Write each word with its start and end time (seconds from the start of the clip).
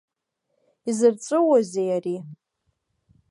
Изырҵәыуозеи 0.89 1.89
ари? 1.97 2.17